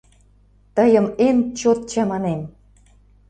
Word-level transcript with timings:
Тыйым 0.75 1.07
эн 1.27 1.37
чот 1.59 1.79
чаманем. 1.91 2.41